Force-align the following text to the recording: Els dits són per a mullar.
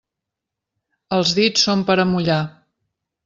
Els 1.17 1.33
dits 1.41 1.67
són 1.69 1.85
per 1.91 1.99
a 2.05 2.09
mullar. 2.13 2.39